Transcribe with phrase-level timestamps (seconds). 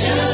[0.00, 0.27] Changing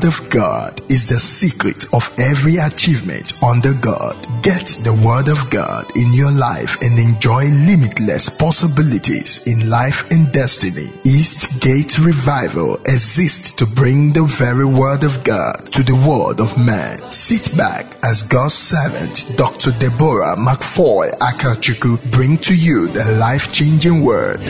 [0.00, 4.16] Word of God is the secret of every achievement under God.
[4.40, 10.32] Get the Word of God in your life and enjoy limitless possibilities in life and
[10.32, 10.88] destiny.
[11.04, 16.56] East Gate Revival exists to bring the very Word of God to the world of
[16.56, 17.12] man.
[17.12, 19.70] Sit back as God's servant, Dr.
[19.72, 24.40] Deborah Macfoy Akachukwu, bring to you the life-changing Word.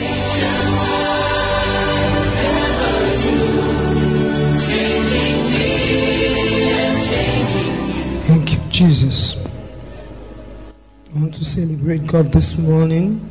[8.81, 9.37] Jesus.
[9.37, 13.29] I want to celebrate God this morning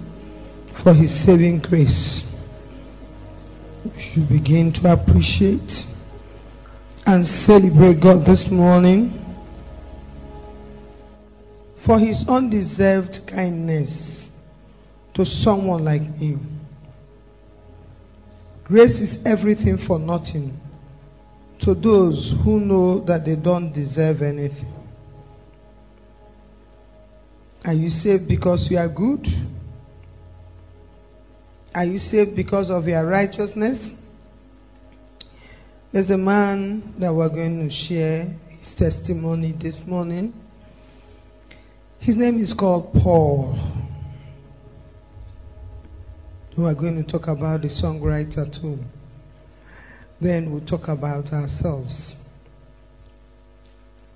[0.73, 2.25] for His saving grace.
[3.85, 5.87] We should begin to appreciate
[7.05, 9.11] and celebrate God this morning
[11.74, 14.30] for His undeserved kindness
[15.15, 16.39] to someone like me.
[18.63, 20.57] Grace is everything for nothing
[21.63, 24.80] to those who know that they don't deserve anything.
[27.65, 29.27] Are you saved because you are good?
[31.75, 34.07] Are you saved because of your righteousness?
[35.93, 40.33] There's a man that we're going to share his testimony this morning.
[42.01, 43.59] His name is called Paul.
[46.57, 48.79] We are going to talk about the songwriter too.
[50.21, 52.17] Then we'll talk about ourselves.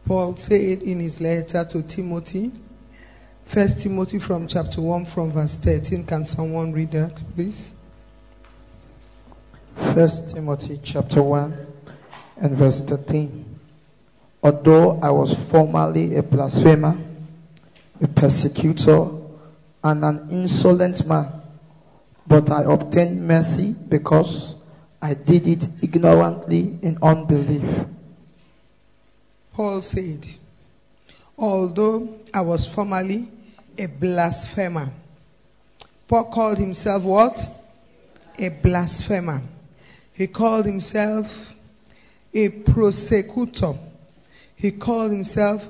[0.06, 2.52] Paul said in his letter to Timothy,
[3.44, 6.06] First Timothy from chapter 1 from verse 13.
[6.06, 7.72] Can someone read that, please?
[9.94, 11.66] First Timothy chapter 1
[12.38, 13.44] and verse 13.
[14.42, 16.98] Although I was formerly a blasphemer,
[18.02, 19.08] a persecutor,
[19.84, 21.30] and an insolent man,
[22.26, 24.56] but I obtained mercy because
[25.00, 27.86] I did it ignorantly in unbelief.
[29.52, 30.26] Paul said,
[31.38, 33.28] Although I was formerly
[33.78, 34.90] a blasphemer,
[36.08, 37.38] Paul called himself what?
[38.38, 39.42] A blasphemer.
[40.12, 41.54] He called himself
[42.32, 43.74] a prosecutor.
[44.56, 45.68] He called himself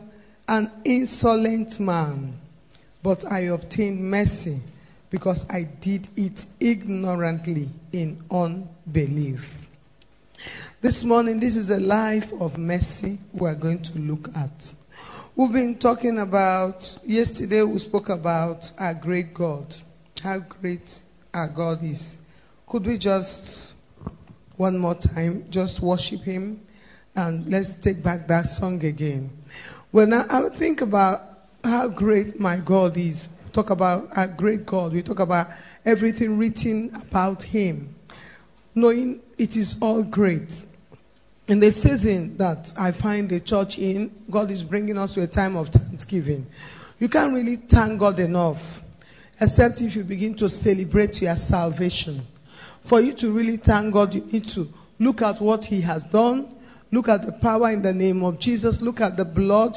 [0.49, 2.35] an insolent man.
[3.03, 4.61] But I obtained mercy
[5.11, 9.69] because I did it ignorantly in unbelief.
[10.81, 14.75] This morning, this is a life of mercy we're going to look at.
[15.37, 19.75] We've been talking about, yesterday we spoke about our great God,
[20.23, 21.01] how great
[21.35, 22.23] our God is.
[22.69, 23.75] Could we just,
[24.57, 26.61] one more time, just worship Him?
[27.17, 29.33] And let's take back that song again.
[29.91, 31.23] When I, I think about
[31.65, 35.49] how great my God is, talk about our great God, we talk about
[35.85, 37.93] everything written about Him,
[38.73, 40.65] knowing it is all great.
[41.47, 45.27] In the season that I find the church in, God is bringing us to a
[45.27, 46.47] time of thanksgiving.
[46.99, 48.83] You can't really thank God enough,
[49.39, 52.23] except if you begin to celebrate your salvation.
[52.85, 56.49] For you to really thank God, you need to look at what He has done,
[56.91, 59.77] look at the power in the name of Jesus, look at the blood,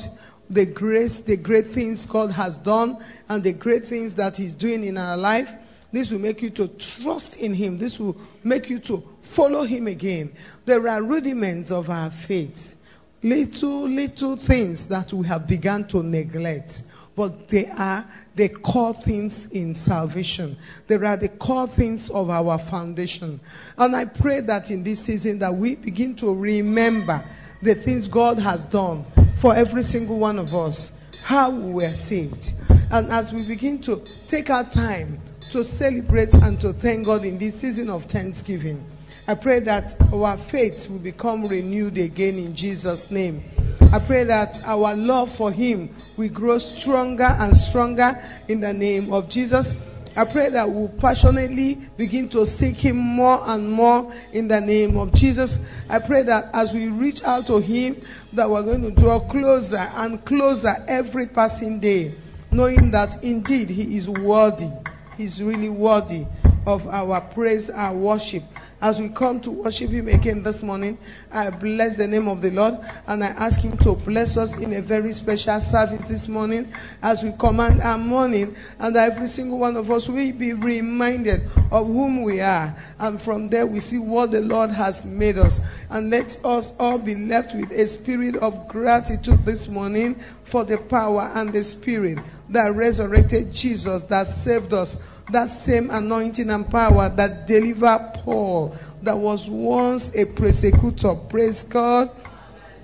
[0.50, 4.85] the grace, the great things God has done, and the great things that He's doing
[4.85, 5.51] in our life.
[5.91, 7.77] This will make you to trust in Him.
[7.77, 10.33] This will make you to follow Him again.
[10.65, 12.75] There are rudiments of our faith.
[13.23, 16.81] Little, little things that we have begun to neglect.
[17.15, 18.05] But they are
[18.35, 20.57] the core things in salvation.
[20.85, 23.39] There are the core things of our foundation.
[23.77, 27.23] And I pray that in this season that we begin to remember
[27.63, 29.03] the things God has done
[29.37, 30.91] for every single one of us.
[31.23, 32.51] How we were saved.
[32.91, 35.19] And as we begin to take our time
[35.51, 38.83] to celebrate and to thank God in this season of Thanksgiving.
[39.27, 43.44] I pray that our faith will become renewed again in Jesus' name.
[43.91, 49.13] I pray that our love for Him will grow stronger and stronger in the name
[49.13, 49.75] of Jesus.
[50.15, 54.97] I pray that we'll passionately begin to seek Him more and more in the name
[54.97, 55.63] of Jesus.
[55.89, 57.97] I pray that as we reach out to Him,
[58.33, 62.13] that we're going to draw closer and closer every passing day,
[62.51, 64.69] knowing that indeed He is worthy.
[65.17, 66.25] He's really worthy
[66.67, 68.43] of our praise, our worship,
[68.79, 71.00] As we come to worship Him again this morning,
[71.31, 72.75] I bless the name of the Lord
[73.07, 76.71] and I ask Him to bless us in a very special service this morning
[77.01, 81.88] as we command our morning and every single one of us will be reminded of
[81.88, 82.75] whom we are.
[83.00, 85.59] And from there we see what the Lord has made us.
[85.89, 90.77] And let us all be left with a spirit of gratitude this morning for the
[90.77, 92.19] power and the spirit
[92.50, 99.18] that resurrected Jesus, that saved us that same anointing and power that delivered Paul, that
[99.18, 101.15] was once a persecutor.
[101.15, 102.09] Praise God.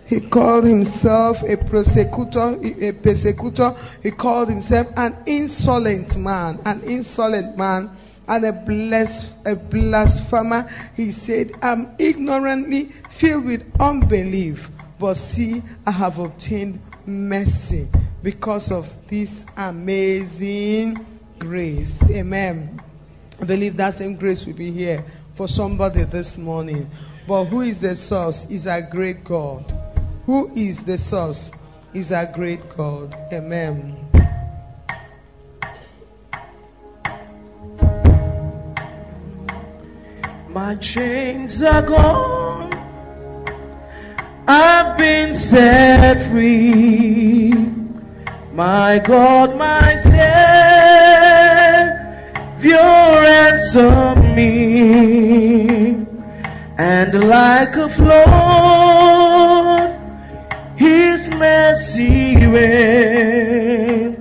[0.06, 3.75] He called himself a persecutor, a persecutor.
[4.04, 7.90] He called himself an insolent man, an insolent man,
[8.28, 10.69] and a, blas- a blasphemer.
[10.95, 14.69] He said, I'm ignorantly filled with unbelief,
[15.00, 17.88] but see, I have obtained mercy
[18.22, 22.09] because of this amazing grace.
[22.09, 22.81] Amen.
[23.41, 25.03] I believe that same grace will be here
[25.35, 26.89] for somebody this morning.
[27.27, 28.50] But who is the source?
[28.50, 29.65] Is our great God.
[30.25, 31.51] Who is the source?
[31.94, 33.15] Is our great God.
[33.31, 33.97] Amen.
[40.50, 42.71] My chains are gone.
[44.47, 47.53] I've been set free.
[48.53, 50.32] My God, my Savior,
[52.71, 56.06] ransom me.
[56.77, 59.89] And like a flood,
[60.77, 64.18] His mercy rains.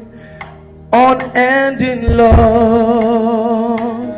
[0.93, 4.09] Unending love,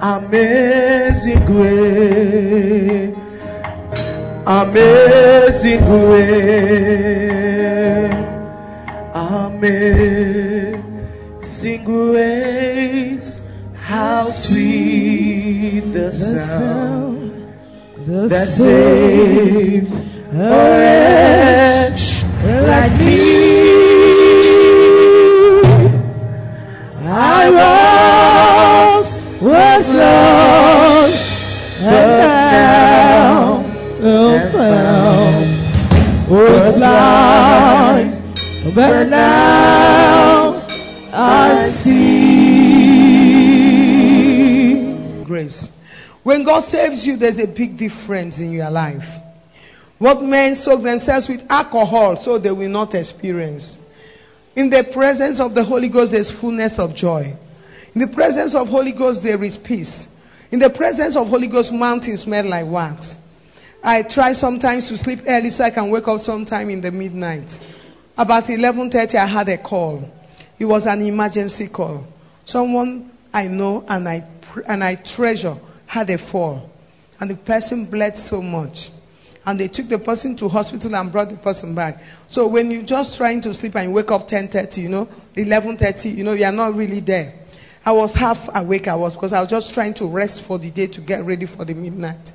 [0.00, 3.14] amazing grace.
[4.46, 6.14] Amazing grace,
[9.14, 10.84] amazing
[11.84, 12.33] grace,
[14.34, 17.30] sweet the sound
[18.06, 19.92] that saved
[20.32, 23.54] a wretch like me.
[27.06, 27.48] I
[28.98, 29.08] was,
[29.40, 31.18] was lost,
[31.80, 33.62] but now
[34.02, 35.46] am found.
[36.28, 38.10] Was blind,
[38.74, 39.63] but now
[46.24, 49.20] When God saves you, there's a big difference in your life.
[49.98, 53.78] What men soak themselves with alcohol so they will not experience.
[54.56, 57.36] In the presence of the Holy Ghost, there's fullness of joy.
[57.94, 60.18] In the presence of Holy Ghost, there is peace.
[60.50, 63.20] In the presence of Holy Ghost, mountains smell like wax.
[63.82, 67.60] I try sometimes to sleep early so I can wake up sometime in the midnight.
[68.16, 70.08] About 11:30, I had a call.
[70.58, 72.06] It was an emergency call.
[72.46, 74.24] Someone I know and I
[74.66, 75.56] and I treasure
[75.94, 76.68] had a fall,
[77.20, 78.90] and the person bled so much.
[79.46, 82.02] And they took the person to hospital and brought the person back.
[82.28, 85.06] So when you're just trying to sleep and you wake up 10:30, you know,
[85.36, 87.34] 11:30, you know, you are not really there.
[87.86, 88.88] I was half awake.
[88.88, 91.46] I was because I was just trying to rest for the day to get ready
[91.46, 92.32] for the midnight.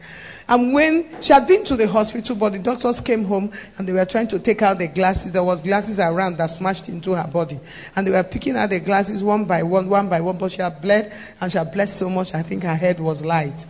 [0.50, 3.94] And when she had been to the hospital, but the doctors came home and they
[3.94, 5.32] were trying to take out the glasses.
[5.32, 7.60] There was glasses around that smashed into her body,
[7.96, 10.40] and they were picking out the glasses one by one, one by one.
[10.40, 12.34] But she had bled, and she had bled so much.
[12.34, 13.64] I think her head was light.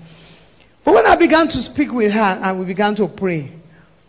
[0.86, 3.52] But when I began to speak with her and we began to pray,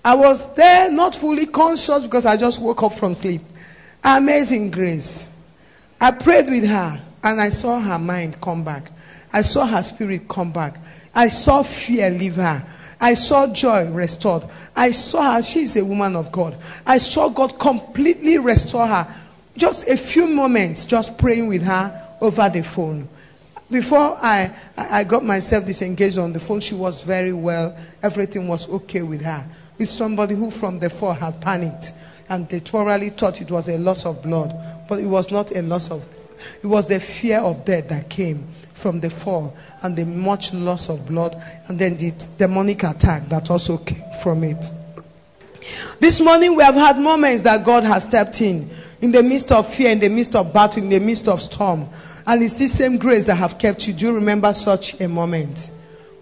[0.05, 3.43] I was there not fully conscious because I just woke up from sleep.
[4.05, 5.37] Amazing grace.
[6.01, 8.93] I prayed with her and I saw her mind come back.
[9.33, 10.77] I saw her spirit come back.
[11.15, 12.65] I saw fear leave her.
[13.01, 14.45] I saw joy restored.
[14.77, 15.43] I saw her.
[15.43, 16.57] She is a woman of God.
[16.87, 19.09] I saw God completely restore her.
[19.57, 23.09] Just a few moments, just praying with her over the phone.
[23.71, 27.77] Before I, I got myself disengaged on the phone, she was very well.
[28.03, 29.47] Everything was okay with her.
[29.79, 31.93] With somebody who from the fall had panicked
[32.29, 34.55] and they thoroughly thought it was a loss of blood.
[34.89, 36.05] But it was not a loss of
[36.63, 38.49] it was the fear of death that came
[38.81, 43.51] from the fall and the much loss of blood and then the demonic attack that
[43.51, 44.71] also came from it.
[46.01, 48.71] This morning we have had moments that God has stepped in
[49.01, 51.89] in the midst of fear, in the midst of battle, in the midst of storm.
[52.27, 53.95] And it's this same grace that have kept you.
[53.95, 55.71] Do you remember such a moment?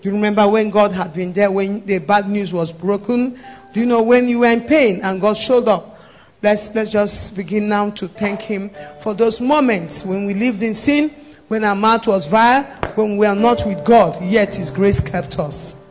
[0.00, 3.38] Do you remember when God had been there when the bad news was broken?
[3.72, 5.98] Do you know when you were in pain and God showed up?
[6.40, 10.74] Let's let's just begin now to thank Him for those moments when we lived in
[10.74, 11.10] sin,
[11.48, 12.62] when our mouth was vile,
[12.94, 15.84] when we are not with God, yet His grace kept us.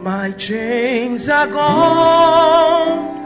[0.00, 3.22] My chains are gone.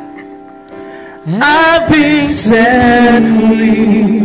[1.26, 4.20] I've been set free.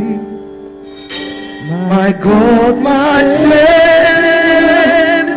[1.89, 5.29] My God, my friend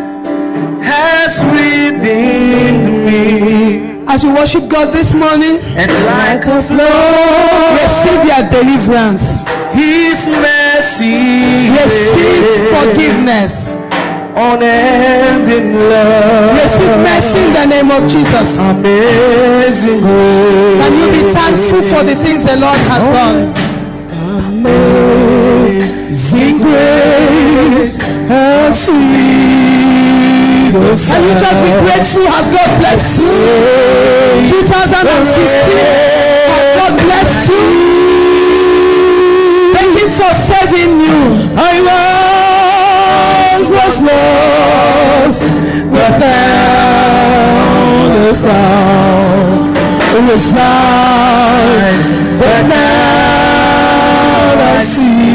[0.85, 4.04] has redeemed me.
[4.07, 9.45] As you worship God this morning, and like a flow, receive your deliverance.
[9.73, 10.63] His mercy.
[10.85, 11.73] Receive
[12.76, 13.73] forgiveness.
[14.37, 18.61] unending love, Receive mercy in the name of Jesus.
[18.61, 20.76] amazing grace.
[20.85, 23.49] Can you be thankful for the things the Lord has oh, done?
[24.61, 27.97] Amazing grace,
[28.76, 29.64] sweet
[30.69, 34.53] Can you just be grateful as God bless you?
[34.53, 35.81] 2015,
[36.76, 37.93] as God bless you.
[40.14, 41.23] For saving you.
[41.59, 41.75] I
[43.59, 45.42] once was lost,
[45.90, 47.44] but now
[48.26, 49.76] the found.
[50.16, 51.99] It was blind,
[52.38, 55.34] but now I see.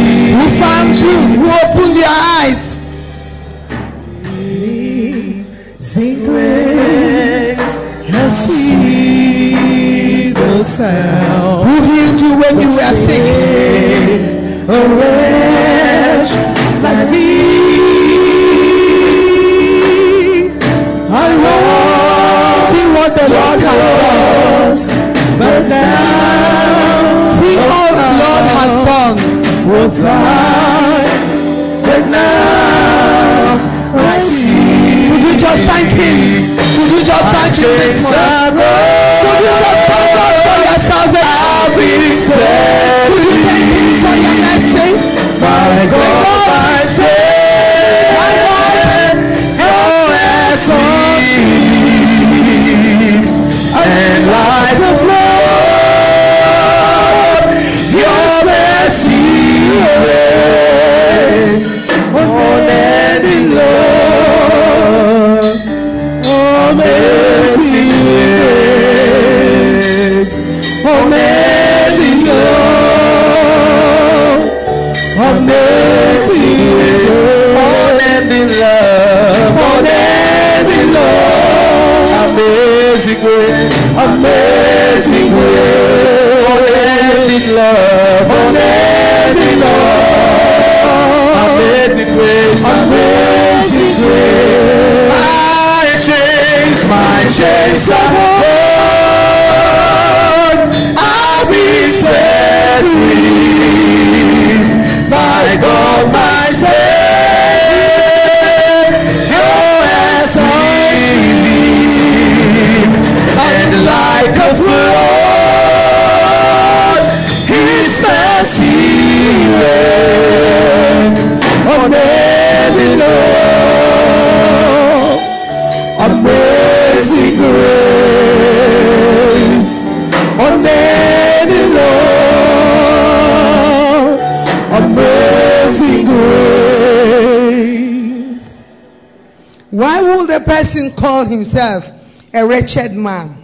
[141.20, 141.92] Call himself
[142.34, 143.44] a wretched man?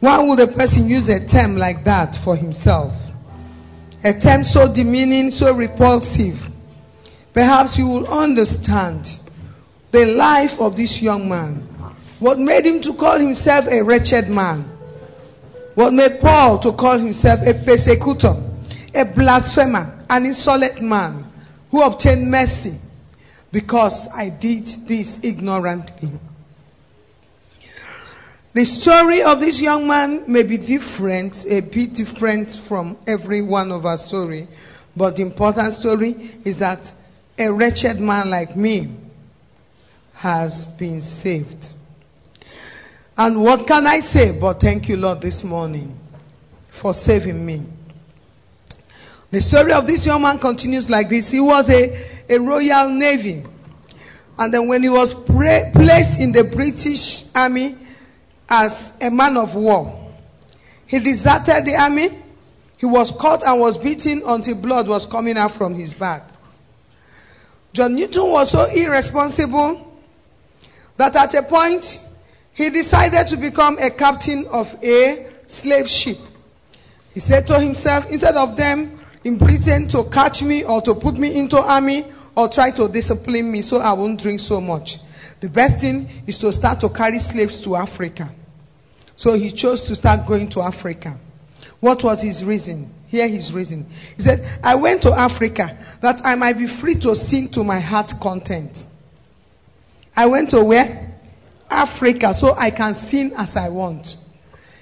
[0.00, 3.10] Why would a person use a term like that for himself?
[4.02, 6.50] A term so demeaning, so repulsive.
[7.34, 9.10] Perhaps you will understand
[9.90, 11.56] the life of this young man.
[12.20, 14.62] What made him to call himself a wretched man?
[15.74, 18.34] What made Paul to call himself a persecutor,
[18.94, 21.30] a blasphemer, an insolent man
[21.70, 22.78] who obtained mercy
[23.52, 26.10] because I did this ignorantly.
[28.54, 33.72] The story of this young man may be different, a bit different from every one
[33.72, 34.46] of our story,
[34.96, 36.88] but the important story is that
[37.36, 38.94] a wretched man like me
[40.14, 41.68] has been saved.
[43.18, 45.98] And what can I say but thank you, Lord, this morning
[46.70, 47.60] for saving me.
[49.32, 51.32] The story of this young man continues like this.
[51.32, 53.42] He was a, a Royal Navy.
[54.38, 57.78] And then when he was pra- placed in the British Army
[58.48, 60.12] as a man of war,
[60.86, 62.08] he deserted the army.
[62.76, 66.28] He was caught and was beaten until blood was coming out from his back.
[67.72, 70.00] John Newton was so irresponsible
[70.96, 72.00] that at a point
[72.52, 76.18] he decided to become a captain of a slave ship.
[77.12, 81.16] He said to himself, instead of them in Britain to catch me or to put
[81.16, 82.04] me into army
[82.36, 84.98] or try to discipline me so I won't drink so much,
[85.44, 88.32] the best thing is to start to carry slaves to Africa.
[89.14, 91.18] So he chose to start going to Africa.
[91.80, 92.90] What was his reason?
[93.08, 93.84] Here his reason.
[94.16, 97.78] He said, I went to Africa that I might be free to sing to my
[97.78, 98.86] heart content.
[100.16, 101.14] I went to where?
[101.68, 104.16] Africa, so I can sing as I want.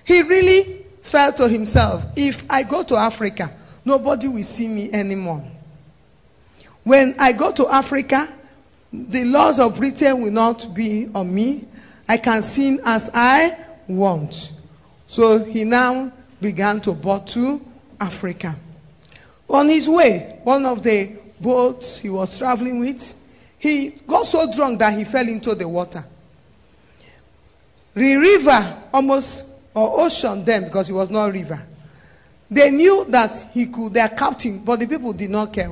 [0.05, 0.63] He really
[1.03, 3.53] felt to himself, if I go to Africa,
[3.85, 5.43] nobody will see me anymore.
[6.85, 8.33] When I go to Africa,
[8.93, 11.67] the laws of Britain will not be on me.
[12.09, 13.57] I can sin as I
[13.89, 14.51] want.
[15.07, 17.61] So he now began to board to
[18.01, 18.57] Africa.
[19.49, 23.19] On his way, one of the boats he was traveling with,
[23.59, 26.05] he got so drunk that he fell into the water.
[27.95, 31.63] The river almost, or ocean then, because it was not a river.
[32.51, 35.71] They knew that he could, their captain, but the people did not care.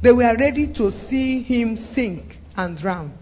[0.00, 3.12] They were ready to see him sink and drown.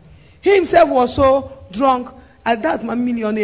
[0.40, 2.10] He himself was so drunk.
[2.44, 3.36] At that million,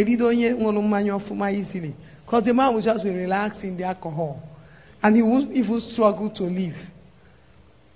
[1.55, 1.95] easily.
[2.25, 4.41] Because the man would just be relaxed in the alcohol.
[5.03, 6.91] And he would even struggle to live.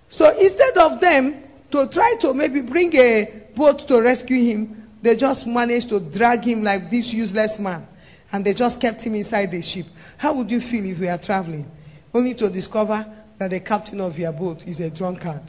[0.08, 1.36] So instead of them
[1.70, 6.42] to try to maybe bring a boat to rescue him, they just managed to drag
[6.42, 7.86] him like this useless man.
[8.32, 9.86] And they just kept him inside the ship.
[10.18, 11.70] How would you feel if we are traveling?
[12.12, 13.06] Only to discover
[13.38, 15.42] that the captain of your boat is a drunkard.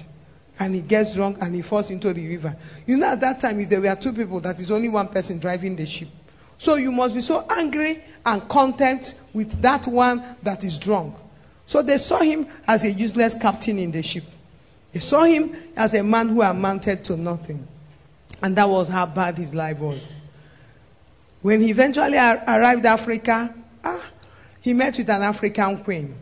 [0.60, 2.56] And he gets drunk and he falls into the river.
[2.86, 5.40] You know, at that time, if there were two people, that is only one person
[5.40, 6.08] driving the ship.
[6.58, 11.16] So you must be so angry and content with that one that is drunk.
[11.68, 14.24] So they saw him as a useless captain in the ship.
[14.94, 17.68] They saw him as a man who amounted to nothing.
[18.42, 20.12] And that was how bad his life was.
[21.42, 23.54] When he eventually ar- arrived Africa,
[23.84, 24.12] ah,
[24.62, 26.16] he met with an African queen.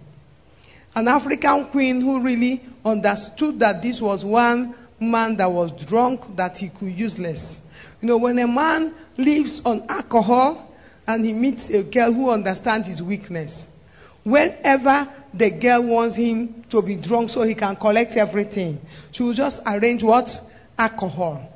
[0.96, 6.58] An African queen who really understood that this was one man that was drunk, that
[6.58, 7.68] he could useless.
[8.02, 10.74] You know, when a man lives on alcohol
[11.06, 13.76] and he meets a girl who understands his weakness,
[14.24, 18.80] whenever the girl wants him to be drunk so he can collect everything,
[19.12, 20.42] she will just arrange what?
[20.78, 21.52] Alcohol.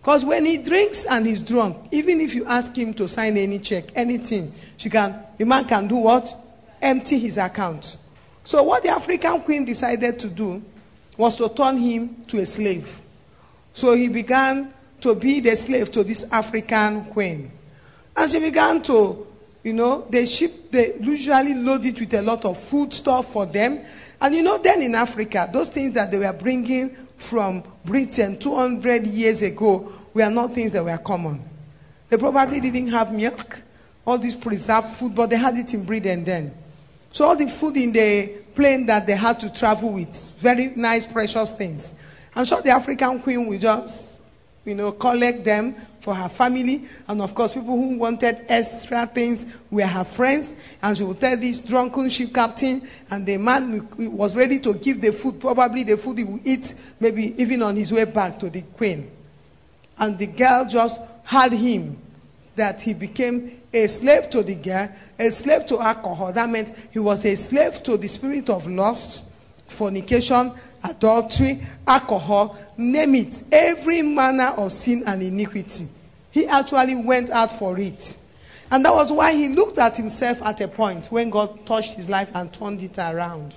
[0.00, 3.58] Because when he drinks and he's drunk, even if you ask him to sign any
[3.58, 6.34] check, anything, she can, the man can do what?
[6.80, 7.96] Empty his account.
[8.44, 10.62] So what the African queen decided to do
[11.16, 13.00] was to turn him to a slave.
[13.72, 17.50] So he began to be the slave to this African queen.
[18.16, 19.26] And she began to,
[19.62, 23.46] you know, the ship, they usually load it with a lot of food stuff for
[23.46, 23.80] them.
[24.20, 29.06] And you know, then in Africa, those things that they were bringing from Britain 200
[29.06, 31.42] years ago were not things that were common.
[32.08, 33.62] They probably didn't have milk,
[34.04, 36.54] all this preserved food, but they had it in Britain then.
[37.12, 41.04] So all the food in the plane that they had to travel with, very nice,
[41.06, 42.00] precious things.
[42.34, 44.20] I'm sure the African queen will just,
[44.64, 46.86] you know, collect them for her family.
[47.08, 50.56] And of course, people who wanted extra things were her friends.
[50.82, 55.00] And she would tell this drunken ship captain, and the man was ready to give
[55.00, 58.50] the food, probably the food he would eat, maybe even on his way back to
[58.50, 59.10] the queen.
[59.98, 61.98] And the girl just had him
[62.56, 66.32] that he became a slave to the girl, a slave to alcohol.
[66.32, 69.30] That meant he was a slave to the spirit of lust,
[69.68, 70.52] fornication,
[70.82, 75.86] adultery, alcohol, name it, every manner of sin and iniquity.
[76.30, 78.16] He actually went out for it.
[78.70, 82.08] And that was why he looked at himself at a point when God touched his
[82.08, 83.54] life and turned it around.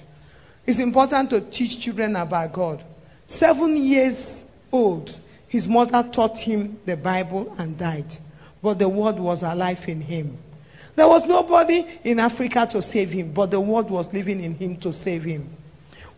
[0.65, 2.83] It's important to teach children about God.
[3.25, 5.15] Seven years old,
[5.47, 8.11] his mother taught him the Bible and died.
[8.61, 10.37] But the word was alive in him.
[10.95, 14.77] There was nobody in Africa to save him, but the word was living in him
[14.77, 15.49] to save him.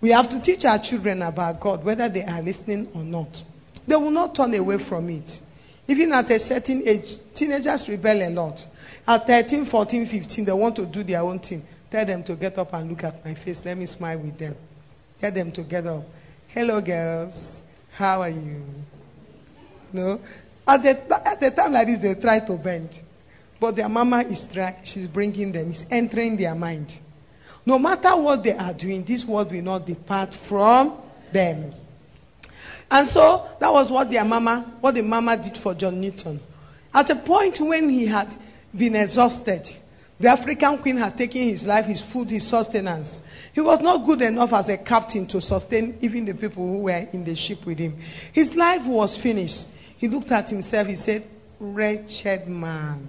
[0.02, 3.42] We have to teach our children about God, whether they are listening or not.
[3.88, 5.40] They will not turn away from it.
[5.88, 8.68] Even at a certain age, teenagers rebel a lot.
[9.08, 11.64] At 13, 14, 15, they want to do their own thing.
[11.92, 13.64] Tell them to get up and look at my face.
[13.66, 14.56] Let me smile with them.
[15.22, 16.04] Tell them to get up.
[16.48, 17.66] Hello, girls.
[17.94, 18.64] How are you?
[19.94, 20.20] No.
[20.68, 23.00] At the, at the time like this, they try to bend.
[23.66, 24.76] But their mama is trying.
[24.84, 25.72] She's bringing them.
[25.72, 27.00] It's entering their mind.
[27.66, 30.94] No matter what they are doing, this word will not depart from
[31.32, 31.72] them.
[32.92, 36.40] And so that was what their mama, what the mama did for John Newton.
[36.94, 38.32] At a point when he had
[38.78, 39.68] been exhausted,
[40.20, 43.28] the African queen had taken his life, his food, his sustenance.
[43.52, 47.08] He was not good enough as a captain to sustain even the people who were
[47.12, 47.98] in the ship with him.
[48.32, 49.70] His life was finished.
[49.98, 51.24] He looked at himself, he said,
[51.60, 53.08] Wretched man.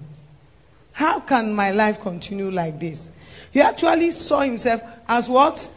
[0.96, 3.12] How can my life continue like this?
[3.50, 5.68] He actually saw himself as what?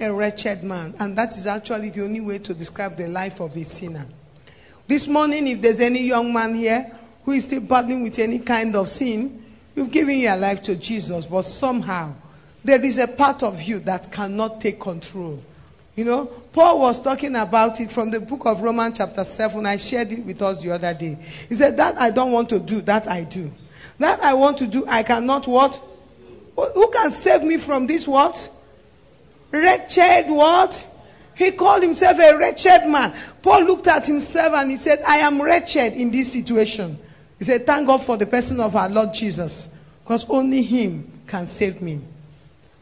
[0.00, 0.92] A wretched man.
[0.98, 4.04] And that is actually the only way to describe the life of a sinner.
[4.88, 6.90] This morning, if there's any young man here
[7.24, 9.44] who is still battling with any kind of sin,
[9.76, 12.14] you've given your life to Jesus, but somehow
[12.64, 15.40] there is a part of you that cannot take control.
[15.94, 19.64] You know, Paul was talking about it from the book of Romans, chapter 7.
[19.64, 21.18] I shared it with us the other day.
[21.48, 23.52] He said, That I don't want to do, that I do.
[23.98, 25.80] That I want to do, I cannot what?
[26.56, 28.50] Who can save me from this what?
[29.50, 30.92] Wretched what?
[31.34, 33.14] He called himself a wretched man.
[33.42, 36.98] Paul looked at himself and he said, I am wretched in this situation.
[37.38, 41.46] He said, Thank God for the person of our Lord Jesus, because only him can
[41.46, 42.00] save me.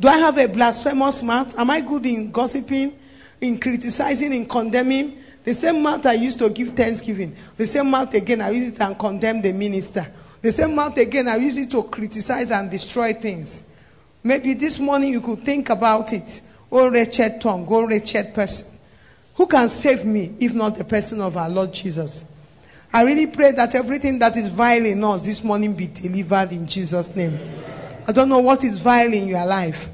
[0.01, 1.59] Do I have a blasphemous mouth?
[1.59, 2.97] Am I good in gossiping,
[3.41, 5.19] in criticizing, in condemning?
[5.45, 7.37] The same mouth I used to give thanksgiving.
[7.57, 10.07] The same mouth again I use it and condemn the minister.
[10.45, 13.75] The same mouth again I use it to criticize and destroy things.
[14.23, 16.43] Maybe this morning you could think about it.
[16.71, 18.79] Oh wretched tongue, oh wretched person.
[19.37, 22.31] Who can save me if not the person of our Lord Jesus?
[22.93, 26.67] I really pray that everything that is vile in us this morning be delivered in
[26.67, 27.41] Jesus' name.
[28.07, 29.89] I don't know what is vile in your life.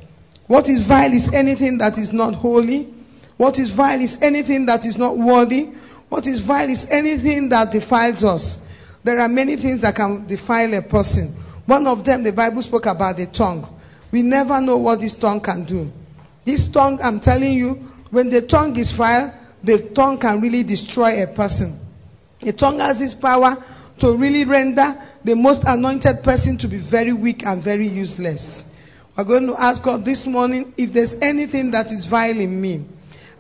[0.49, 2.93] What is vile is anything that is not holy.
[3.37, 5.67] What is vile is anything that is not worthy.
[6.09, 8.67] What is vile is anything that defiles us.
[9.03, 11.29] There are many things that can defile a person.
[11.67, 13.69] One of them, the Bible spoke about the tongue.
[14.11, 15.91] We never know what this tongue can do.
[16.45, 17.75] This tongue, I'm telling you,
[18.11, 19.33] when the tongue is vile,
[19.63, 21.79] the tongue can really destroy a person.
[22.41, 23.63] The tongue has this power
[24.01, 28.75] to really render the most anointed person to be very weak and very useless.
[29.17, 32.85] We're going to ask God this morning if there's anything that is vile in me.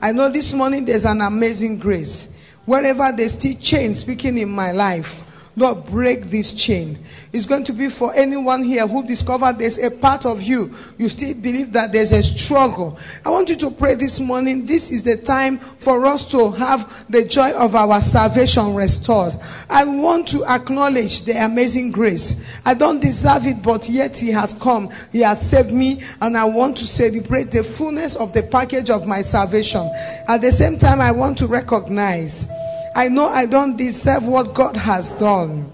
[0.00, 2.36] I know this morning there's an amazing grace.
[2.66, 5.24] Wherever there's still chains speaking in my life,
[5.56, 6.96] Lord, break this chain.
[7.32, 10.74] It's going to be for anyone here who discovered there's a part of you.
[10.96, 12.98] You still believe that there's a struggle.
[13.24, 14.66] I want you to pray this morning.
[14.66, 19.34] This is the time for us to have the joy of our salvation restored.
[19.68, 22.44] I want to acknowledge the amazing grace.
[22.64, 24.90] I don't deserve it, but yet He has come.
[25.10, 29.06] He has saved me, and I want to celebrate the fullness of the package of
[29.06, 29.90] my salvation.
[30.28, 32.48] At the same time, I want to recognize
[32.94, 35.72] I know I don't deserve what God has done.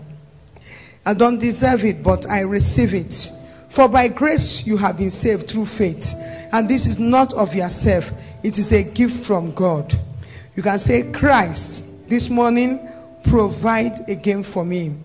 [1.05, 3.31] I don't deserve it, but I receive it.
[3.69, 6.15] For by grace you have been saved through faith.
[6.53, 8.11] And this is not of yourself,
[8.43, 9.95] it is a gift from God.
[10.55, 12.89] You can say, Christ, this morning,
[13.25, 14.97] provide again for me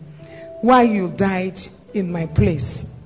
[0.61, 1.59] why you died
[1.93, 2.97] in my place.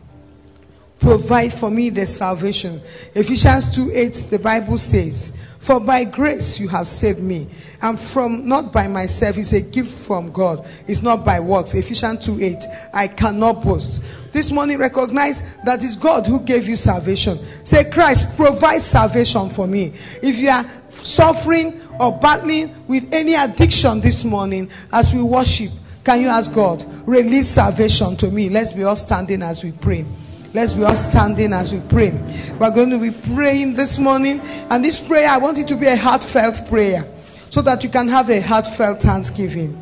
[0.99, 2.81] Provide for me the salvation.
[3.13, 7.47] Ephesians 2 8, the Bible says, For by grace you have saved me.
[7.81, 10.63] And from not by myself, it's a gift from God.
[10.87, 11.73] It's not by works.
[11.73, 12.63] Ephesians 2 8.
[12.93, 14.03] I cannot boast.
[14.31, 17.39] This morning, recognize that it's God who gave you salvation.
[17.63, 19.93] Say, Christ, provide salvation for me.
[20.21, 25.71] If you are suffering or battling with any addiction this morning, as we worship,
[26.03, 28.49] can you ask God, release salvation to me?
[28.49, 30.05] Let's be all standing as we pray.
[30.55, 32.11] Let's be all standing as we pray.
[32.57, 35.85] We're going to be praying this morning, and this prayer, I want it to be
[35.85, 37.03] a heartfelt prayer
[37.49, 39.81] so that you can have a heartfelt thanksgiving.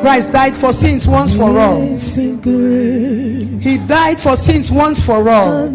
[0.00, 1.80] Christ died for sins once for all.
[1.80, 1.96] He
[3.88, 5.66] died for sins once for all.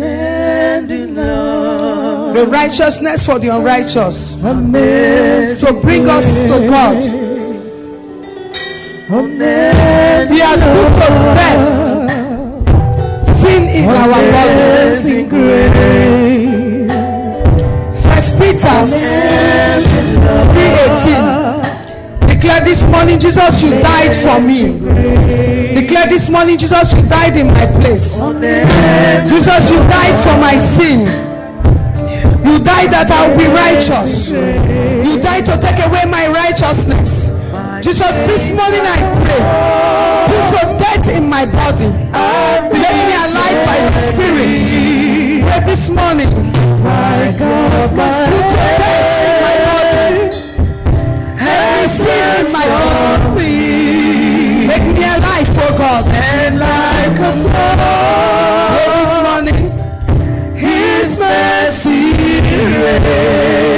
[2.32, 4.36] The righteousness for the unrighteous.
[4.36, 7.04] To bring us to God.
[10.30, 11.79] He has put to death
[22.60, 24.68] Declare this morning, Jesus, you died for me.
[25.80, 28.20] Declare this morning, Jesus, you died in my place.
[29.30, 31.08] Jesus, you died for my sin.
[32.44, 34.32] You died that I will be righteous.
[34.32, 37.32] You died to take away my righteousness.
[37.80, 39.40] Jesus, this morning I pray.
[40.28, 41.88] Put your death in my body.
[42.76, 44.60] Make me alive by the Spirit.
[45.48, 46.28] Pray this morning.
[46.28, 48.20] Put death my
[48.76, 49.19] body.
[51.82, 54.68] In my body.
[54.68, 56.06] Make me alive, oh God.
[56.12, 57.32] and like a
[58.76, 59.72] Pray this morning.
[60.58, 62.14] His mercy
[62.84, 63.69] rain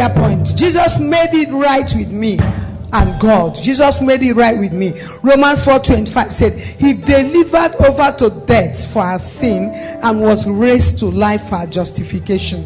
[0.00, 0.56] prayer point.
[0.56, 2.38] Jesus made it right with me
[2.92, 3.54] and God.
[3.54, 4.92] Jesus made it right with me.
[5.22, 9.70] Romans 4:25 said, He delivered over to death for our sin
[10.02, 12.64] and was raised to life for our justification.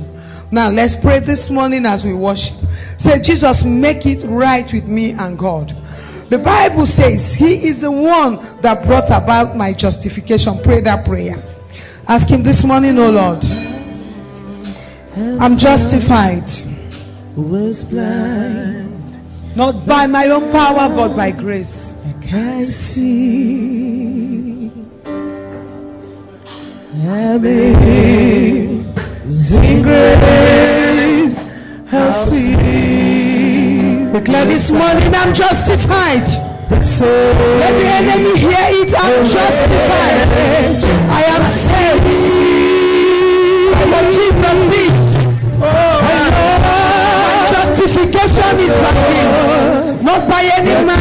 [0.51, 2.57] Now let's pray this morning as we worship.
[2.99, 5.75] Say, Jesus, make it right with me and God.
[6.29, 10.59] The Bible says He is the one that brought about my justification.
[10.63, 11.43] Pray that prayer.
[12.07, 13.45] Ask Him this morning, oh Lord.
[15.41, 16.74] I'm justified.
[17.37, 21.97] Was blind, Not by my own power, but by grace.
[22.07, 24.71] I can see.
[27.07, 27.75] Amazing
[29.83, 31.39] grace,
[31.89, 32.55] how sweet.
[34.13, 36.23] Declare this morning, I'm justified.
[36.71, 38.95] Let the enemy hear it.
[38.95, 40.85] I'm justified.
[41.11, 41.84] I am saved.
[48.45, 50.05] Justification is by Him.
[50.05, 51.01] Not by any man,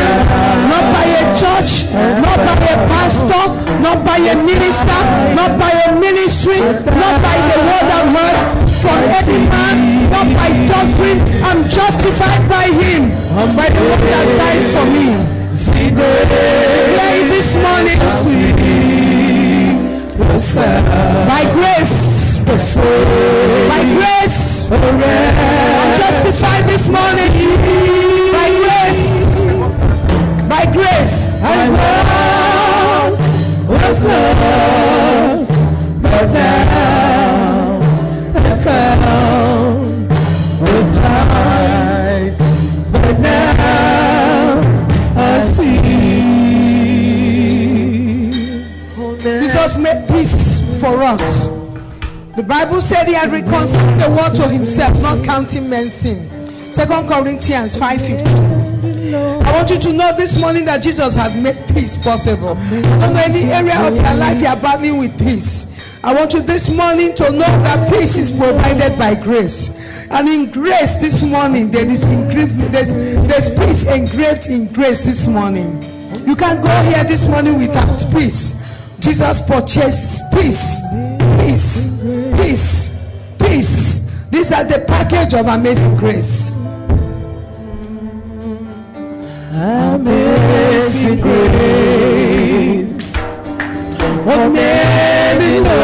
[0.70, 3.46] not by a church, not by a pastor,
[3.84, 5.00] not by a minister,
[5.36, 8.38] not by a ministry, not by the word of word
[8.80, 11.20] from any man, not by doctrine.
[11.44, 13.12] I'm justified by Him,
[13.56, 15.08] by the one that died for me.
[15.54, 18.00] Declare this morning.
[21.28, 22.84] By grace, the soul.
[23.70, 27.32] by grace, I'm justified this morning.
[28.32, 29.42] By grace,
[30.50, 31.70] by grace, I
[33.70, 35.50] was lost,
[36.02, 37.03] but now
[52.64, 56.30] Bible said he had reconciled the world to himself, not counting men's sin.
[56.72, 59.44] 2 Corinthians 5:15.
[59.46, 62.56] I want you to know this morning that Jesus has made peace possible.
[62.56, 65.68] Know any area of your life you are battling with peace.
[66.06, 69.78] I want you this morning to know that peace is provided by grace.
[70.10, 75.28] And in grace this morning, there is engraved, there's, there's peace engraved in grace this
[75.28, 75.84] morning.
[76.26, 78.64] You can't go here this morning without peace.
[79.02, 80.82] Jesus purchased peace,
[81.42, 81.93] peace,
[82.54, 82.94] peace,
[83.40, 84.30] peace.
[84.30, 86.54] These are the package of amazing grace.
[89.54, 92.98] Amazing grace,
[94.26, 95.82] what made me know?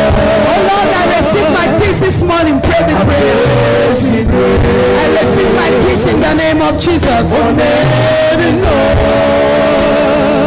[0.50, 2.62] Oh Lord, I receive my peace this morning.
[2.62, 3.90] Pray the prayer.
[3.90, 7.32] I receive my peace in the name of Jesus.
[7.34, 8.50] what made me?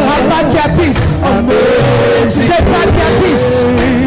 [0.06, 1.18] Have back your peace.
[2.46, 4.01] Take back your peace.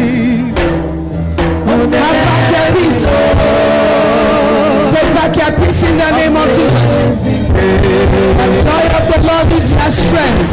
[5.46, 7.22] Back peace in the name of Jesus.
[7.22, 7.78] The
[8.66, 10.52] joy of the Lord is your strength.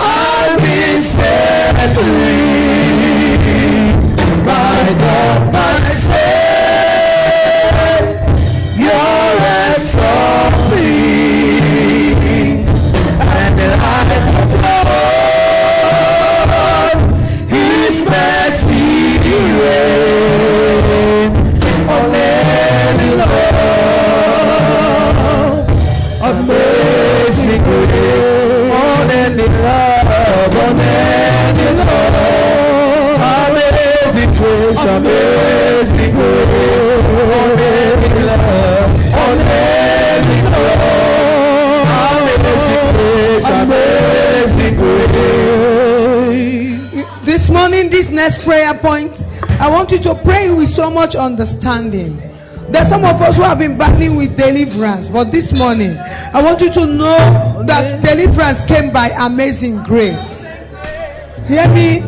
[0.00, 2.81] I've been set free
[49.92, 52.16] you to pray with so much understanding.
[52.70, 56.62] There's some of us who have been battling with deliverance, but this morning, I want
[56.62, 60.44] you to know that deliverance came by amazing grace.
[61.46, 62.00] Hear me?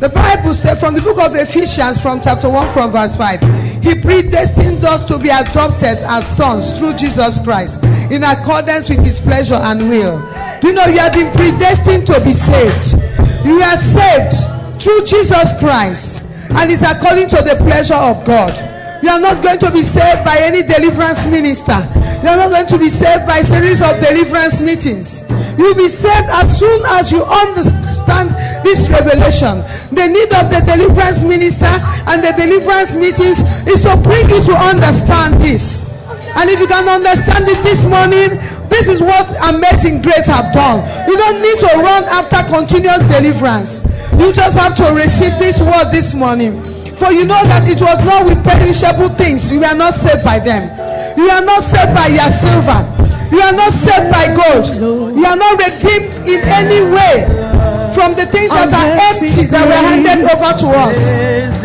[0.00, 4.00] The Bible said from the book of Ephesians, from chapter 1, from verse 5, He
[4.00, 9.54] predestined us to be adopted as sons through Jesus Christ in accordance with His pleasure
[9.54, 10.18] and will.
[10.60, 12.94] Do you know you have been predestined to be saved?
[13.44, 16.27] You are saved through Jesus Christ,
[16.58, 18.50] and it's according to the pleasure of God.
[19.00, 21.78] You are not going to be saved by any deliverance minister.
[22.22, 25.30] You are not going to be saved by a series of deliverance meetings.
[25.54, 28.34] You will be saved as soon as you understand
[28.66, 29.62] this revelation.
[29.94, 31.70] The need of the deliverance minister
[32.10, 33.38] and the deliverance meetings
[33.70, 35.94] is to bring you to understand this.
[36.34, 38.34] And if you can understand it this morning,
[38.66, 40.82] this is what amazing grace have done.
[41.06, 43.86] You don't need to run after continuous deliverance.
[44.16, 46.62] You just have to receive this word this morning.
[46.96, 49.52] For you know that it was not with perishable things.
[49.52, 50.66] You are not saved by them.
[51.16, 52.80] You are not saved by your silver.
[53.30, 54.66] You are not saved by gold.
[55.14, 57.28] You are not redeemed in any way
[57.92, 60.98] from the things that are empty that were handed over to us.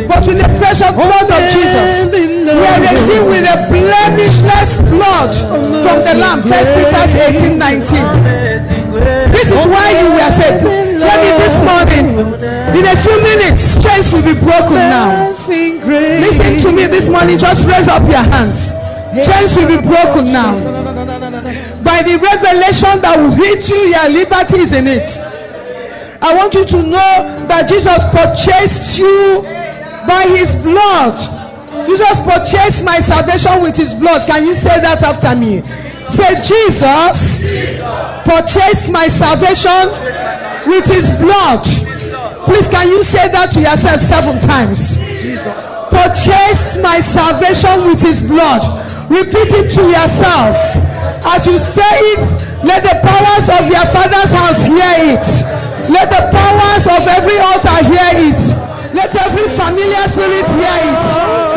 [0.09, 5.33] But with the precious blood of Jesus, we are redeemed with a blemishless blood
[5.85, 6.41] from the Lamb.
[6.41, 7.03] 1 Peter
[7.47, 9.31] 18 19.
[9.31, 10.82] This is why you were saved.
[10.93, 12.05] Me this morning,
[12.77, 15.25] in a few minutes, chains will be broken now.
[15.25, 17.37] Listen to me this morning.
[17.39, 18.73] Just raise up your hands.
[19.25, 20.53] Chains will be broken now.
[21.81, 25.09] By the revelation that will hit you, your liberty is in it.
[26.21, 29.41] I want you to know that Jesus purchased you
[30.07, 31.17] by his blood.
[31.87, 34.21] Jesus purchased my salvation with his blood.
[34.27, 35.61] Can you say that after me?
[36.07, 37.41] Say, Jesus
[38.25, 41.63] purchased my salvation with his blood.
[42.45, 44.97] Please, can you say that to yourself seven times?
[45.91, 48.63] Purchase my salvation with his blood.
[49.09, 50.55] Repeat it to yourself.
[51.23, 52.27] As you say it,
[52.63, 55.27] let the powers of your father's house hear it.
[55.91, 58.39] Let the powers of every altar hear it.
[58.93, 61.03] Let every familiar spirit hear it.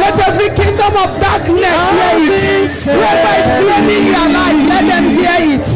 [0.01, 2.45] Let every kingdom of darkness hear it.
[2.95, 5.66] Whoever is claiming your life, let them hear it.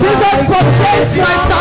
[0.00, 1.59] Jesus purchased my salvation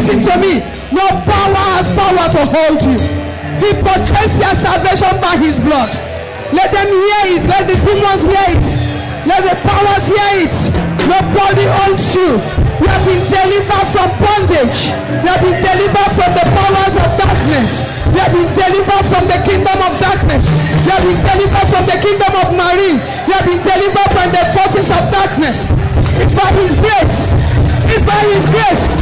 [0.00, 0.64] Listen to me.
[0.96, 2.96] No power has power to hold you.
[3.60, 5.92] He purchased your salvation by his blood.
[6.56, 7.44] Let them hear it.
[7.44, 8.64] Let the demons hear it.
[9.28, 10.56] Let the powers hear it.
[11.04, 12.32] Nobody owns you.
[12.80, 14.88] You have been delivered from bondage.
[15.20, 17.84] You have been delivered from the powers of darkness.
[18.08, 20.48] You have been delivered from the kingdom of darkness.
[20.80, 22.96] You have been delivered from the kingdom of marine.
[23.28, 25.68] You have been delivered from the forces of darkness.
[26.24, 27.36] It's by his grace.
[27.92, 28.99] It's by his grace.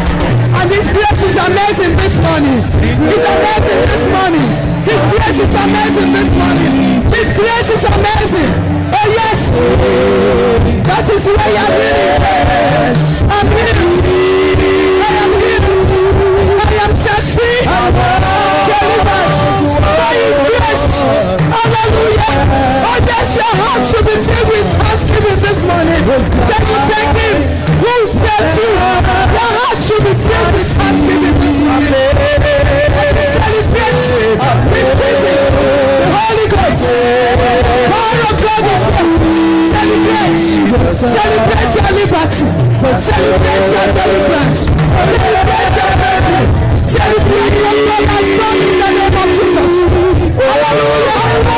[0.69, 2.61] His grace is amazing this morning.
[2.61, 4.47] It's amazing this morning.
[4.85, 6.73] His grace is amazing this morning.
[7.09, 8.51] His grace is amazing.
[8.93, 9.41] Oh yes.
[10.85, 12.29] That is you are healing.
[13.33, 14.05] I'm healed.
[15.01, 15.91] I am healed.
[16.61, 17.65] I am set free.
[18.69, 19.33] Delivered.
[19.81, 20.19] By.
[21.49, 22.33] Hallelujah.
[22.85, 26.58] Oh yes, your heart should be filled with thanksgiving this morning.
[40.69, 41.73] Celebrate.
[41.75, 42.45] Your liberty.
[43.01, 44.59] Celebrate your deliverance.
[44.69, 46.45] Celebrate your victory.
[46.93, 49.73] Celebrate what God has done in the name of Jesus.
[50.37, 51.49] Hallelujah.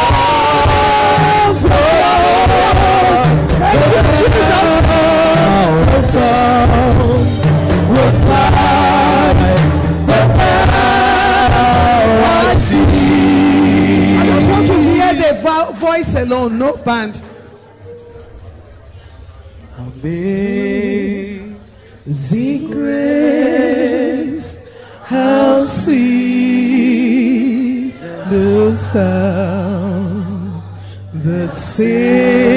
[3.61, 5.71] Thank you, Jesus.
[7.91, 9.39] was blind,
[10.07, 11.51] but now
[12.23, 14.17] I see.
[14.17, 17.17] I just want to hear the vo- voice alone, no band.
[28.93, 30.63] Sound
[31.15, 32.50] that saved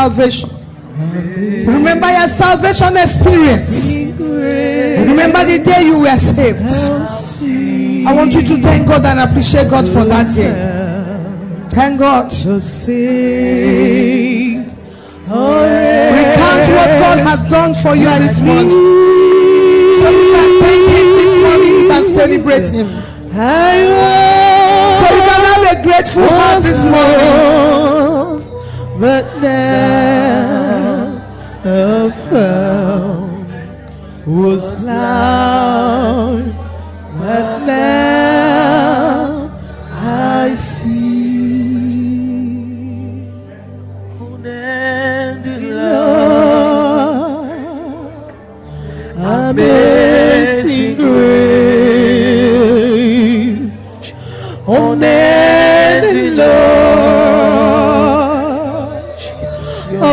[0.00, 0.48] salvation?
[1.66, 3.94] Remember your salvation experience.
[5.12, 6.64] Remember the day you were saved.
[8.08, 10.52] I want you to thank God and appreciate God for that day.
[11.68, 12.32] Thank God.
[16.16, 18.70] Recount what God has done for you this morning.
[20.00, 21.72] So you can thank Him this morning.
[21.80, 22.88] You can celebrate Him.
[25.00, 27.20] So you can have a grateful heart this morning.
[29.00, 29.89] but now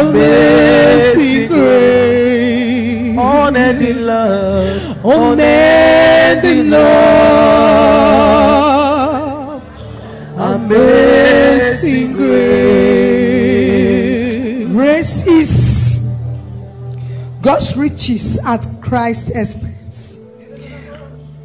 [0.10, 7.68] Amazing grace, unending love, unending love,
[10.38, 12.47] amazing grace.
[14.68, 16.10] Grace is
[17.41, 20.18] God's riches at Christ's expense.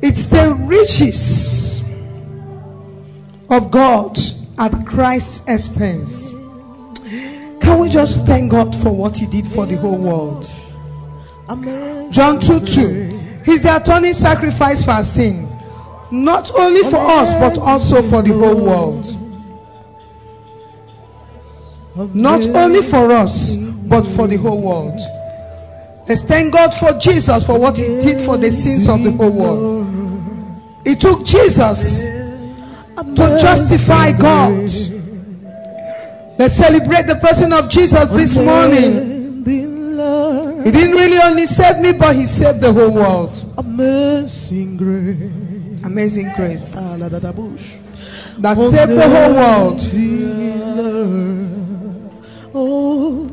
[0.00, 1.82] It's the riches
[3.50, 4.18] of God
[4.58, 6.31] at Christ's expense.
[7.72, 10.44] Can we just thank God for what He did for the whole world?
[12.12, 13.18] John 2 2.
[13.46, 15.50] He's the atoning sacrifice for our sin,
[16.10, 19.06] not only for us, but also for the whole world.
[22.14, 25.00] Not only for us, but for the whole world.
[26.06, 29.32] Let's thank God for Jesus for what He did for the sins of the whole
[29.32, 29.86] world.
[30.84, 34.68] It took Jesus to justify God.
[36.42, 39.44] Let's celebrate the person of Jesus this morning.
[39.44, 43.38] He didn't really only save me, but He saved the whole world.
[43.56, 45.84] Amazing grace.
[45.84, 49.80] Amazing grace that saved the whole world.
[52.52, 53.30] Oh,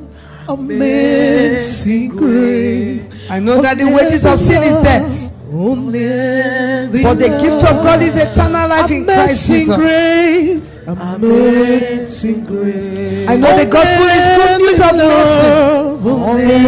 [0.48, 3.32] amazing grace.
[3.32, 8.16] I know that the wages of sin is death, but the gift of God is
[8.16, 9.76] eternal life in Christ Amazing Jesus.
[9.78, 10.78] grace.
[10.88, 13.28] Amazing grace.
[13.28, 15.50] I know the gospel is good news of mercy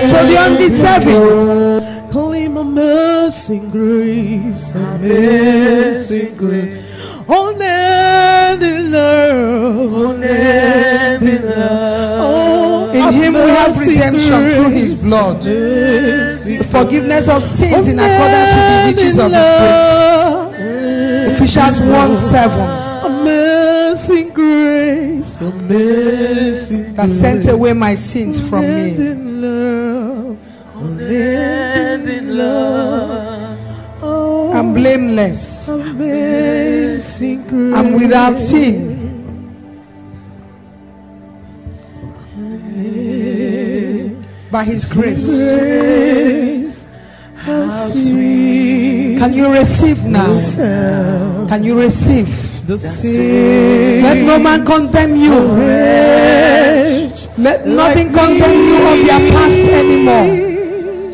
[0.10, 2.12] to the undeserving.
[2.12, 6.84] Call him amazing grace, amazing grace,
[7.30, 9.31] unending love,
[13.36, 18.84] Him we have redemption through His blood, the forgiveness of sins in accordance with the
[18.88, 21.36] riches of His grace.
[21.36, 28.96] Ephesians 1 7 Amazing grace, amazing that sent away my sins from me.
[28.96, 30.38] Unending love,
[30.76, 33.58] unending love.
[34.04, 35.70] Oh, I'm blameless.
[35.70, 35.98] I'm
[37.94, 38.91] without sin.
[44.52, 45.26] By His grace.
[45.56, 46.90] Grace,
[49.20, 50.28] Can you receive now?
[51.48, 52.28] Can you receive?
[54.04, 55.34] Let no man condemn you.
[57.38, 60.52] Let nothing condemn you of your past anymore.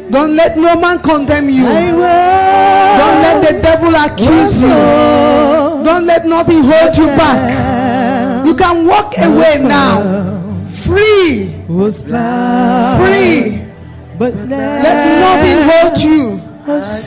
[0.09, 1.63] Don't let no man condemn you.
[1.63, 4.67] Don't let the devil accuse you.
[4.69, 8.45] Don't let nothing hold you back.
[8.47, 10.36] You can walk away now.
[10.87, 11.53] Free.
[11.67, 13.61] was blind, Free.
[14.17, 16.47] but now Let nothing hold you.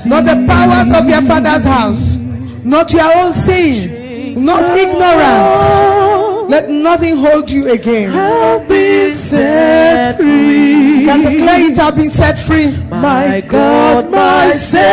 [0.09, 2.17] Not the powers of your father's house.
[2.63, 4.45] Not your own sin.
[4.45, 6.51] Not ignorance.
[6.51, 8.11] Let nothing hold you again.
[8.13, 11.01] I've been set free.
[11.01, 12.71] You can declare it, I've been set free.
[12.91, 14.85] My God, my Savior,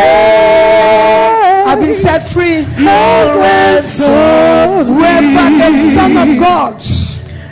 [1.67, 2.63] I've been set free.
[2.63, 3.81] Wherever the.
[5.97, 6.81] Son of God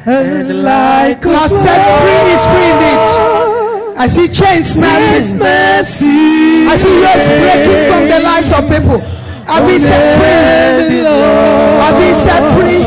[0.07, 3.97] and like now set free is free indeed.
[3.97, 5.41] I see chains melting.
[5.41, 9.01] I see yokes breaking from the lives of people.
[9.47, 11.01] I've been set free.
[11.05, 12.83] I've been set free.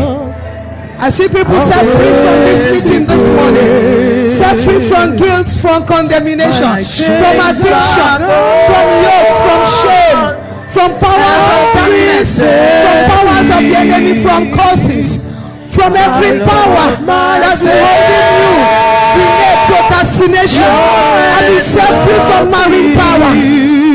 [0.99, 4.31] I see people set free from this meeting this morning.
[4.31, 10.23] Set free from guilt, from condemnation, from addiction, from yoke, from shame,
[10.71, 15.28] from powers of darkness, from powers of the enemy, from causes,
[15.79, 18.59] from every power that's holding you.
[19.14, 20.66] Delay, procrastination.
[20.66, 23.31] I've been set free from marine power.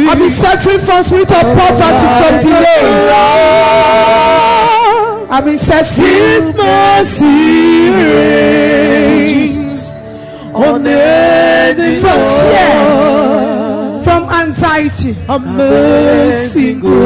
[0.09, 2.84] I've been set free from spirit of poverty, from delay.
[5.29, 6.05] I've been set free.
[6.05, 9.43] His mercy reigns
[10.55, 14.03] unending From fear.
[14.03, 15.15] from anxiety.
[15.27, 17.03] Amazing grace,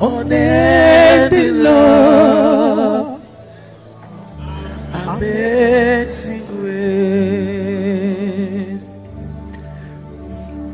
[0.00, 0.91] unending
[5.62, 7.22] Amazing grace,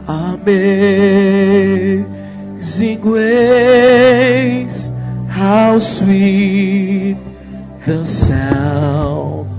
[0.09, 0.89] amazing
[3.03, 7.19] grace, how sweet
[7.85, 9.51] the sound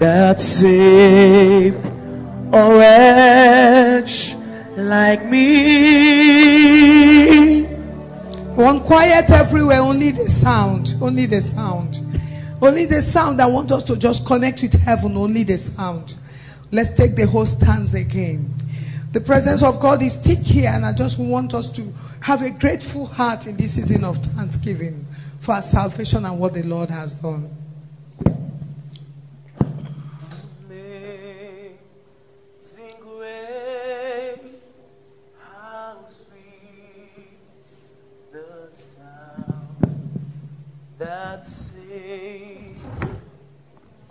[0.00, 1.86] that saved
[2.52, 4.34] a wretch
[4.76, 6.48] like me.
[8.56, 12.07] One quiet everywhere, only the sound, only the sound.
[12.60, 13.40] Only the sound.
[13.40, 16.14] I want us to just connect with heaven, only the sound.
[16.72, 18.54] Let's take the whole stance again.
[19.12, 22.50] The presence of God is thick here, and I just want us to have a
[22.50, 25.06] grateful heart in this season of thanksgiving
[25.40, 27.48] for our salvation and what the Lord has done.
[30.68, 31.28] Amazing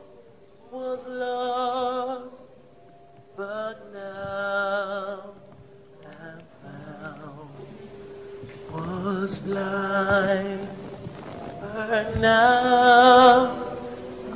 [0.72, 2.48] was lost,
[3.36, 5.34] but now
[6.06, 7.50] am found.
[8.72, 10.68] Was blind,
[11.62, 13.68] but now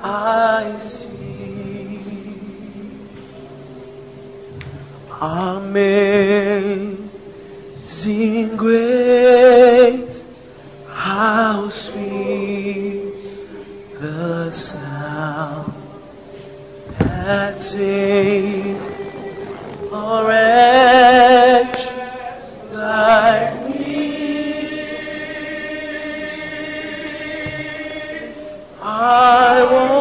[0.01, 1.22] I see.
[5.23, 7.07] Amazing
[8.57, 10.35] grace,
[10.89, 13.13] how sweet
[14.01, 15.73] the sound
[16.99, 18.81] that saved
[19.93, 21.87] a wretch
[22.73, 24.89] like me.
[28.81, 29.92] I once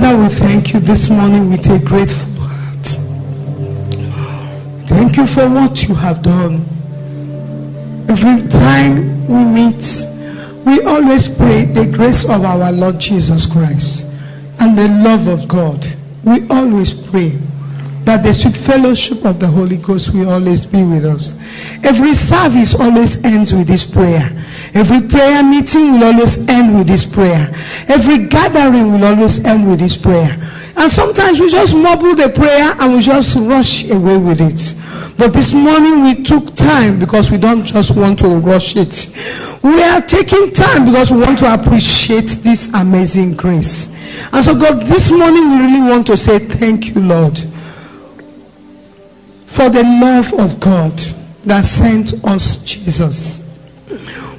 [0.00, 2.86] Father, we thank you this morning with a grateful heart.
[4.86, 6.64] Thank you for what you have done.
[8.08, 10.04] Every time we meet,
[10.64, 14.04] we always pray the grace of our Lord Jesus Christ
[14.60, 15.84] and the love of God.
[16.22, 17.30] We always pray
[18.04, 21.36] that the sweet fellowship of the Holy Ghost will always be with us.
[21.82, 24.37] Every service always ends with this prayer.
[24.78, 27.52] Every prayer meeting will always end with this prayer.
[27.88, 30.30] Every gathering will always end with this prayer.
[30.76, 35.18] And sometimes we just mumble the prayer and we just rush away with it.
[35.18, 39.16] But this morning we took time because we don't just want to rush it.
[39.64, 43.88] We are taking time because we want to appreciate this amazing grace.
[44.32, 47.36] And so God, this morning we really want to say thank you, Lord,
[49.46, 50.96] for the love of God
[51.46, 53.47] that sent us Jesus.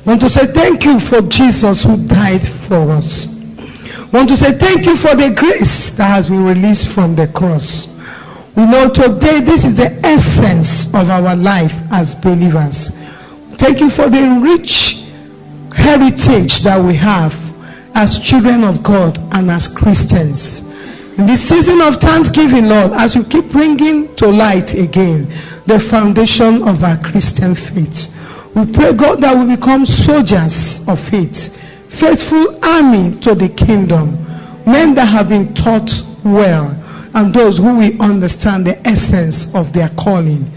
[0.09, 3.27] Want to say thank you for Jesus who died for us.
[4.11, 7.95] Want to say thank you for the grace that has been released from the cross.
[8.55, 12.89] We know today this is the essence of our life as believers.
[13.57, 15.05] Thank you for the rich
[15.75, 17.35] heritage that we have
[17.95, 20.71] as children of God and as Christians.
[21.19, 25.27] In this season of thanksgiving, Lord, as you keep bringing to light again
[25.67, 28.15] the foundation of our Christian faith,
[28.55, 31.55] we pray, God, that we become soldiers of faith,
[31.91, 34.11] faithful army to the kingdom,
[34.65, 35.91] men that have been taught
[36.23, 36.75] well,
[37.13, 40.49] and those who will understand the essence of their calling.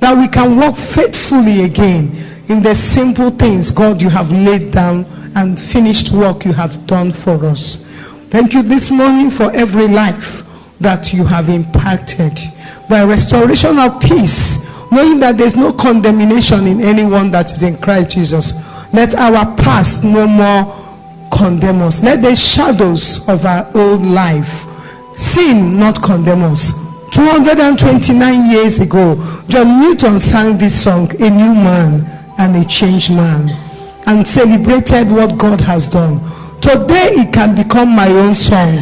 [0.00, 5.06] That we can walk faithfully again in the simple things, God, you have laid down
[5.34, 7.82] and finished work you have done for us.
[8.28, 10.42] Thank you this morning for every life
[10.80, 12.38] that you have impacted
[12.88, 18.10] by restoration of peace, knowing that there's no condemnation in anyone that is in Christ
[18.10, 18.92] Jesus.
[18.92, 22.02] Let our past no more condemn us.
[22.02, 24.66] Let the shadows of our old life,
[25.16, 26.84] sin not condemn us.
[27.10, 29.16] 229 years ago,
[29.48, 32.04] John Newton sang this song, A New Man
[32.38, 33.50] and a Changed Man,
[34.06, 36.20] and celebrated what God has done.
[36.60, 38.78] Today it can become my own song.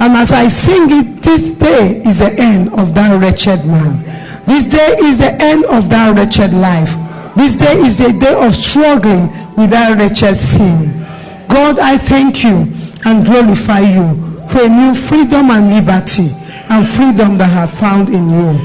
[0.00, 4.04] And as I sing it, this day is the end of that wretched man.
[4.50, 6.90] This day is the end of that wretched life.
[7.36, 10.90] This day is a day of struggling with that wretched sin.
[11.46, 12.66] God, I thank you
[13.06, 14.10] and glorify you
[14.50, 16.34] for a new freedom and liberty
[16.66, 18.58] and freedom that I have found in you.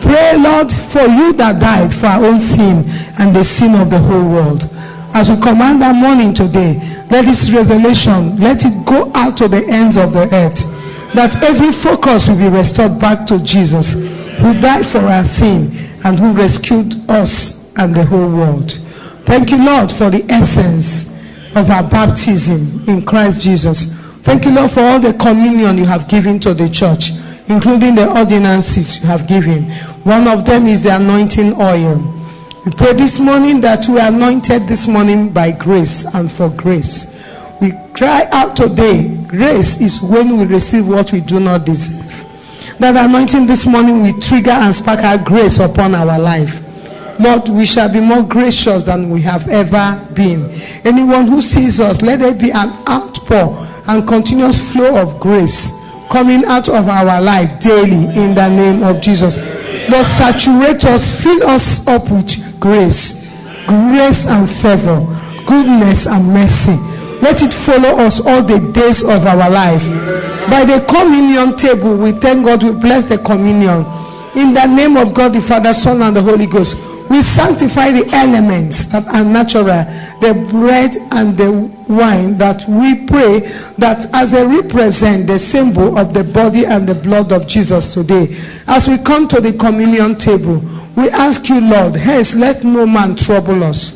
[0.00, 2.88] Pray, Lord, for you that died for our own sin
[3.20, 4.64] and the sin of the whole world.
[5.12, 9.68] As we command our morning today, let this revelation, let it go out to the
[9.68, 11.12] ends of the earth.
[11.12, 16.18] That every focus will be restored back to Jesus, who died for our sin and
[16.18, 18.70] who rescued us and the whole world.
[18.70, 21.10] Thank you, Lord, for the essence
[21.54, 23.94] of our baptism in Christ Jesus.
[24.22, 27.10] Thank you, Lord, for all the communion you have given to the church,
[27.48, 29.70] including the ordinances you have given.
[30.04, 32.16] One of them is the anointing oil.
[32.64, 37.18] We pray this morning that we are anointed this morning by grace and for grace.
[37.60, 42.19] We cry out today, grace is when we receive what we do not deserve.
[42.80, 46.66] That anointing this morning will trigger and spark our grace upon our life.
[47.20, 50.50] Lord, we shall be more gracious than we have ever been.
[50.84, 55.78] Anyone who sees us, let there be an outpour and continuous flow of grace
[56.10, 59.36] coming out of our life daily in the name of Jesus.
[59.90, 63.28] Lord, saturate us, fill us up with grace,
[63.66, 65.04] grace and favor,
[65.46, 66.76] goodness and mercy.
[67.20, 70.29] Let it follow us all the days of our life.
[70.50, 73.86] By the communion table, we thank God, we bless the communion.
[74.34, 76.76] In the name of God, the Father, Son, and the Holy Ghost,
[77.08, 79.84] we sanctify the elements that are natural,
[80.20, 81.50] the bread and the
[81.88, 83.40] wine, that we pray
[83.78, 88.36] that as they represent the symbol of the body and the blood of Jesus today.
[88.68, 90.62] As we come to the communion table,
[90.96, 93.90] we ask you, Lord, hence let no man trouble us,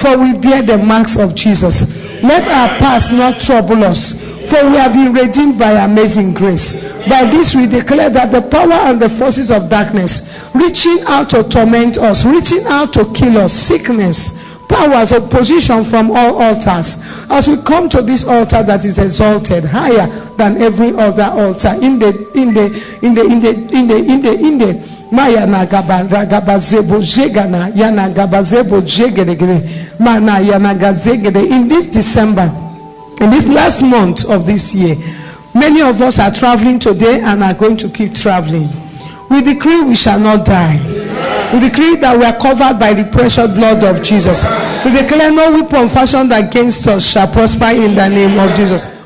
[0.00, 1.96] for we bear the marks of Jesus.
[2.22, 6.82] Let our past not trouble us, for we have been redeemed by amazing grace.
[7.08, 11.44] By this we declare that the power and the forces of darkness reaching out to
[11.44, 17.02] torment us, reaching out to kill us, sickness, powers, opposition from all altars.
[17.30, 21.98] As we come to this altar that is exalted higher than every other altar in
[21.98, 22.66] the in the
[23.02, 27.70] in the in the in the in the in the Maya na gaba gabazebo jegana
[27.74, 32.67] yana gabazebo jegedegede mana yana gazegede in this December
[33.20, 34.96] in this last month of this year
[35.54, 38.68] many of us are traveling today and are going to keep traveling.
[39.30, 40.78] We decree we shall not die.
[41.52, 44.44] We decree that we are covered by the precious blood of Jesus.
[44.84, 48.97] We declare no weapon fashioned against us shall prosper in the name of Jesus